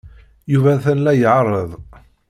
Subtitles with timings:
[0.51, 1.71] Yuba atan la iɛerreḍ